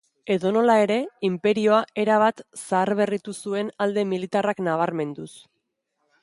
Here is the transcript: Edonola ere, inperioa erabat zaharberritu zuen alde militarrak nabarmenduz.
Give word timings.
Edonola 0.35 0.75
ere, 0.85 0.95
inperioa 1.27 1.81
erabat 2.03 2.41
zaharberritu 2.61 3.35
zuen 3.45 3.71
alde 3.87 4.05
militarrak 4.15 4.65
nabarmenduz. 4.71 5.31